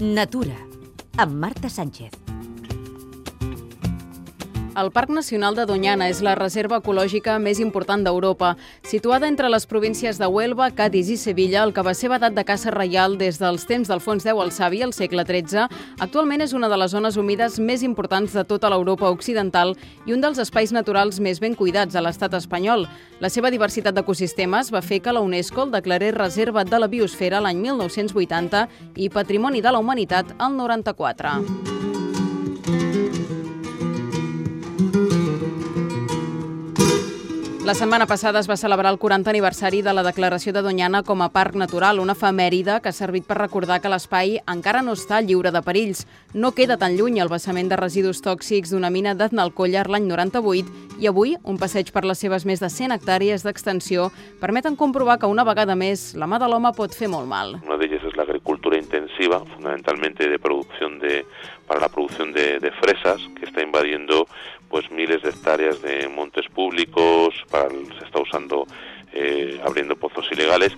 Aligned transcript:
Natura, 0.00 0.56
amb 1.16 1.34
Marta 1.34 1.68
Sánchez. 1.68 2.19
El 4.80 4.92
Parc 4.92 5.10
Nacional 5.10 5.54
de 5.54 5.66
Doñana 5.66 6.06
és 6.08 6.22
la 6.24 6.32
reserva 6.38 6.78
ecològica 6.80 7.34
més 7.38 7.58
important 7.60 8.00
d'Europa. 8.00 8.54
Situada 8.88 9.28
entre 9.28 9.50
les 9.52 9.66
províncies 9.68 10.16
de 10.16 10.24
Huelva, 10.24 10.70
Cádiz 10.72 11.10
i 11.12 11.18
Sevilla, 11.20 11.66
el 11.66 11.74
que 11.76 11.84
va 11.84 11.92
ser 11.92 12.08
vedat 12.08 12.32
de 12.32 12.44
caça 12.48 12.72
reial 12.72 13.18
des 13.20 13.36
dels 13.36 13.66
temps 13.68 13.90
d'Alfons 13.90 14.24
X 14.24 14.32
el 14.40 14.52
Savi, 14.56 14.80
al 14.80 14.94
segle 14.96 15.26
XIII, 15.28 15.66
actualment 16.00 16.40
és 16.40 16.54
una 16.56 16.70
de 16.72 16.78
les 16.80 16.94
zones 16.96 17.18
humides 17.20 17.58
més 17.60 17.82
importants 17.84 18.32
de 18.32 18.44
tota 18.48 18.70
l'Europa 18.72 19.10
occidental 19.12 19.74
i 20.06 20.14
un 20.16 20.24
dels 20.24 20.40
espais 20.40 20.72
naturals 20.72 21.20
més 21.20 21.44
ben 21.44 21.54
cuidats 21.54 21.94
a 21.94 22.00
l'estat 22.00 22.32
espanyol. 22.40 22.86
La 23.20 23.28
seva 23.28 23.50
diversitat 23.52 23.92
d'ecosistemes 23.92 24.72
va 24.72 24.80
fer 24.80 25.02
que 25.04 25.12
la 25.12 25.20
UNESCO 25.20 25.66
el 25.66 25.76
declarés 25.76 26.16
Reserva 26.16 26.64
de 26.64 26.80
la 26.80 26.88
Biosfera 26.88 27.44
l'any 27.44 27.60
1980 27.68 28.64
i 28.96 29.10
Patrimoni 29.12 29.60
de 29.60 29.76
la 29.76 29.84
Humanitat 29.84 30.32
el 30.40 30.56
94. 30.56 31.36
La 37.70 37.74
setmana 37.78 38.08
passada 38.10 38.40
es 38.42 38.48
va 38.50 38.56
celebrar 38.58 38.90
el 38.90 38.98
40 38.98 39.30
aniversari 39.30 39.78
de 39.80 39.92
la 39.94 40.02
declaració 40.02 40.50
de 40.52 40.60
Doñana 40.60 41.04
com 41.06 41.20
a 41.22 41.28
parc 41.30 41.54
natural, 41.54 42.00
una 42.02 42.16
efemèride 42.18 42.80
que 42.82 42.90
ha 42.90 42.92
servit 42.92 43.28
per 43.28 43.36
recordar 43.38 43.76
que 43.78 43.92
l'espai 43.92 44.40
encara 44.50 44.80
no 44.82 44.96
està 44.98 45.20
lliure 45.22 45.52
de 45.54 45.62
perills. 45.62 46.00
No 46.34 46.50
queda 46.50 46.80
tan 46.82 46.96
lluny 46.98 47.20
el 47.22 47.30
vessament 47.30 47.70
de 47.70 47.78
residus 47.78 48.24
tòxics 48.26 48.74
d'una 48.74 48.90
mina 48.90 49.14
d'Aznalcóllar 49.14 49.84
l'any 49.86 50.10
98 50.10 50.98
i 50.98 51.06
avui 51.06 51.36
un 51.44 51.62
passeig 51.62 51.92
per 51.94 52.02
les 52.02 52.18
seves 52.18 52.42
més 52.42 52.58
de 52.58 52.72
100 52.74 52.96
hectàrees 52.96 53.46
d'extensió 53.46 54.08
permeten 54.42 54.74
comprovar 54.74 55.20
que 55.20 55.30
una 55.30 55.46
vegada 55.46 55.78
més 55.78 56.16
la 56.18 56.26
mà 56.26 56.42
de 56.42 56.50
l'home 56.50 56.74
pot 56.74 56.90
fer 56.90 57.06
molt 57.06 57.30
mal. 57.30 57.60
Una 57.62 57.78
intensiva, 58.78 59.40
fundamentalmente 59.40 60.28
de 60.28 60.38
producción 60.38 60.98
de, 60.98 61.26
para 61.66 61.80
la 61.80 61.88
producción 61.88 62.32
de, 62.32 62.72
fresas, 62.80 63.20
que 63.38 63.46
está 63.46 63.62
invadiendo 63.62 64.26
pues 64.68 64.90
miles 64.90 65.22
de 65.22 65.30
hectáreas 65.30 65.82
de 65.82 66.08
montes 66.08 66.46
públicos, 66.48 67.34
para, 67.50 67.68
se 67.68 68.04
está 68.04 68.20
usando 68.20 68.66
eh, 69.12 69.60
abriendo 69.64 69.96
pozos 69.96 70.30
ilegales. 70.30 70.72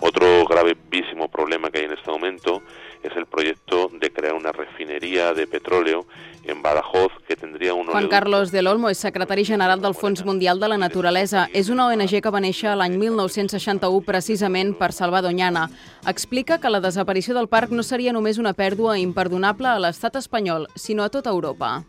Otro 0.00 0.44
gravísimo 0.44 1.28
problema 1.28 1.70
que 1.70 1.78
hay 1.78 1.84
en 1.86 1.92
este 1.92 2.10
momento 2.10 2.62
es 3.02 3.16
el 3.16 3.26
proyecto 3.26 3.88
de 3.92 4.10
crear 4.10 4.34
una 4.34 4.52
refinería 4.52 5.32
de 5.32 5.46
petróleo 5.46 6.06
en 6.44 6.62
Badajoz 6.62 7.12
que 7.26 7.36
tindria 7.58 7.74
un... 7.74 7.86
Juan 7.86 8.08
Carlos 8.08 8.52
del 8.52 8.66
Olmo 8.66 8.88
és 8.88 8.98
secretari 8.98 9.44
general 9.44 9.82
del 9.82 9.94
Fons 9.94 10.24
Mundial 10.24 10.60
de 10.60 10.68
la 10.68 10.78
Naturalesa. 10.78 11.48
És 11.52 11.68
una 11.68 11.88
ONG 11.88 12.20
que 12.22 12.30
va 12.30 12.40
néixer 12.40 12.76
l'any 12.76 12.96
1961 12.98 14.04
precisament 14.06 14.74
per 14.78 14.92
salvar 14.92 15.22
Doñana. 15.22 15.68
Explica 16.06 16.60
que 16.60 16.70
la 16.70 16.80
desaparició 16.80 17.34
del 17.34 17.48
parc 17.48 17.74
no 17.74 17.82
seria 17.82 18.12
només 18.12 18.38
una 18.38 18.54
pèrdua 18.54 18.98
imperdonable 18.98 19.68
a 19.68 19.78
l'estat 19.82 20.16
espanyol, 20.16 20.68
sinó 20.76 21.04
a 21.04 21.10
tota 21.10 21.30
Europa 21.30 21.82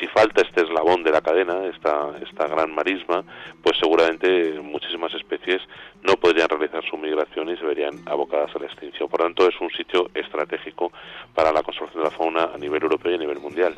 si 0.00 0.06
falta 0.08 0.40
este 0.40 0.62
eslabón 0.62 1.02
de 1.02 1.10
la 1.10 1.20
cadena, 1.20 1.66
esta, 1.66 2.12
esta 2.22 2.46
gran 2.46 2.74
marisma, 2.74 3.22
pues 3.62 3.76
seguramente 3.78 4.58
muchísimas 4.60 5.12
especies 5.14 5.60
no 6.02 6.14
podrían 6.16 6.48
realizar 6.48 6.82
su 6.88 6.96
migración 6.96 7.50
y 7.50 7.56
se 7.56 7.64
verían 7.64 8.00
abocadas 8.06 8.54
a 8.56 8.58
la 8.58 8.66
extinción. 8.66 9.08
Por 9.08 9.20
tanto, 9.20 9.46
es 9.46 9.60
un 9.60 9.70
sitio 9.70 10.10
estratégico 10.14 10.90
para 11.34 11.52
la 11.52 11.62
conservación 11.62 12.02
de 12.02 12.10
la 12.10 12.16
fauna 12.16 12.50
a 12.54 12.58
nivel 12.58 12.82
europeo 12.82 13.12
y 13.12 13.14
a 13.14 13.18
nivel 13.18 13.40
mundial. 13.40 13.74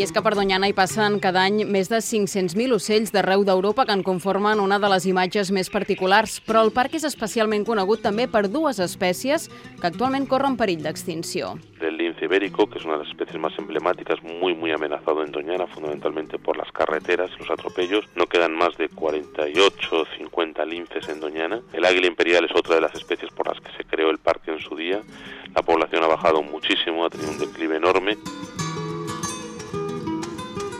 I 0.00 0.04
és 0.06 0.14
que 0.16 0.22
per 0.24 0.30
Doñana 0.32 0.64
hi 0.64 0.72
passen 0.72 1.18
cada 1.20 1.42
any 1.44 1.58
més 1.68 1.90
de 1.92 1.98
500.000 2.00 2.72
ocells 2.72 3.10
d'arreu 3.12 3.42
d'Europa 3.44 3.84
que 3.84 3.92
en 3.92 4.00
conformen 4.00 4.62
una 4.62 4.78
de 4.80 4.88
les 4.88 5.04
imatges 5.04 5.50
més 5.52 5.68
particulars, 5.68 6.38
però 6.46 6.62
el 6.64 6.70
parc 6.72 6.94
és 6.96 7.04
especialment 7.04 7.66
conegut 7.68 8.00
també 8.00 8.24
per 8.24 8.46
dues 8.48 8.80
espècies 8.80 9.50
que 9.50 9.90
actualment 9.90 10.24
corren 10.30 10.56
perill 10.56 10.80
d'extinció. 10.86 11.50
El 11.84 11.98
lince 11.98 12.24
ibérico, 12.24 12.64
que 12.70 12.78
es 12.78 12.86
una 12.86 12.94
de 12.94 13.02
las 13.02 13.10
especies 13.12 13.38
más 13.42 13.52
emblemáticas, 13.58 14.22
muy 14.22 14.54
muy 14.54 14.72
amenazado 14.72 15.22
en 15.22 15.32
Doñana, 15.32 15.66
fundamentalmente 15.66 16.38
por 16.38 16.56
las 16.56 16.72
carreteras 16.72 17.28
los 17.38 17.50
atropellos. 17.50 18.06
No 18.16 18.24
quedan 18.24 18.56
más 18.56 18.78
de 18.78 18.88
48 18.88 20.00
o 20.00 20.06
50 20.16 20.64
linces 20.64 21.10
en 21.10 21.20
Doñana. 21.20 21.60
El 21.74 21.84
águila 21.84 22.06
imperial 22.06 22.46
es 22.46 22.56
otra 22.56 22.76
de 22.76 22.80
las 22.80 22.94
especies 22.94 23.30
por 23.32 23.48
las 23.48 23.60
que 23.60 23.76
se 23.76 23.84
creó 23.84 24.08
el 24.08 24.18
parque 24.18 24.50
en 24.50 24.60
su 24.60 24.76
día. 24.76 25.02
La 25.54 25.60
población 25.60 26.02
ha 26.04 26.06
bajado 26.06 26.42
muchísimo, 26.42 27.04
ha 27.04 27.10
tenido 27.10 27.32
un 27.32 27.38
declive 27.38 27.76
enorme. 27.76 28.16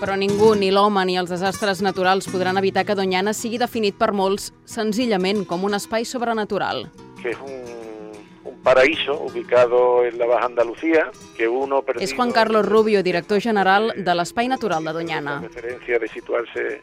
Però 0.00 0.14
ningú, 0.16 0.54
ni 0.56 0.70
l'home 0.72 1.02
ni 1.04 1.18
els 1.20 1.28
desastres 1.28 1.82
naturals 1.84 2.24
podran 2.32 2.56
evitar 2.56 2.86
que 2.88 2.96
Doñana 2.96 3.34
sigui 3.36 3.58
definit 3.60 3.98
per 4.00 4.14
molts 4.16 4.48
senzillament 4.64 5.44
com 5.44 5.66
un 5.68 5.76
espai 5.76 6.06
sobrenatural. 6.08 6.86
Que 7.20 7.34
és 7.34 7.42
un, 7.44 8.14
un 8.48 8.56
paraíso 8.64 9.18
ubicado 9.26 10.06
en 10.06 10.16
la 10.16 10.24
Baja 10.30 10.48
Andalucía, 10.48 11.10
que 11.36 11.48
uno 11.48 11.82
perdido... 11.82 12.06
És 12.08 12.16
Juan 12.16 12.32
Carlos 12.32 12.64
Rubio, 12.64 13.02
director 13.04 13.44
general 13.44 13.92
de 13.94 14.14
l'Espai 14.16 14.48
Natural 14.48 14.88
de 14.88 14.96
Doñana. 14.96 15.36
La 15.42 15.48
referencia 15.48 15.98
de 15.98 16.08
situarse 16.08 16.80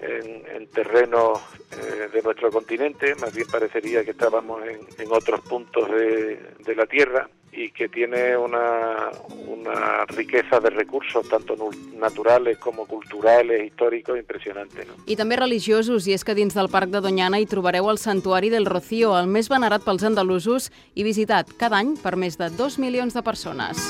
en, 0.00 0.44
en 0.54 0.68
terrenos 0.68 1.40
eh, 1.72 2.10
de 2.12 2.20
nuestro 2.20 2.52
continente, 2.52 3.14
más 3.14 3.32
bien 3.32 3.48
parecería 3.48 4.04
que 4.04 4.10
estábamos 4.10 4.60
en, 4.68 4.84
en 4.98 5.08
otros 5.10 5.40
puntos 5.40 5.88
de, 5.88 6.52
de 6.66 6.76
la 6.76 6.84
Tierra 6.84 7.30
y 7.52 7.70
que 7.70 7.88
tiene 7.88 8.36
una, 8.36 9.10
una 9.46 10.04
riqueza 10.06 10.60
de 10.60 10.70
recursos, 10.70 11.28
tanto 11.28 11.54
naturales 11.96 12.58
como 12.58 12.86
culturales, 12.86 13.66
históricos, 13.66 14.18
impressionante. 14.18 14.84
No? 14.86 14.94
I 15.06 15.16
també 15.16 15.36
religiosos, 15.40 16.06
i 16.06 16.16
és 16.16 16.24
que 16.24 16.36
dins 16.38 16.54
del 16.54 16.70
Parc 16.72 16.92
de 16.94 17.02
Doñana 17.04 17.40
hi 17.40 17.48
trobareu 17.50 17.90
el 17.90 17.98
Santuari 17.98 18.50
del 18.50 18.68
Rocío, 18.68 19.16
el 19.18 19.26
més 19.26 19.50
venerat 19.50 19.84
pels 19.84 20.06
andalusos 20.06 20.70
i 20.94 21.06
visitat 21.06 21.50
cada 21.58 21.80
any 21.82 21.96
per 22.02 22.16
més 22.16 22.38
de 22.38 22.50
dos 22.54 22.78
milions 22.78 23.16
de 23.16 23.24
persones. 23.26 23.88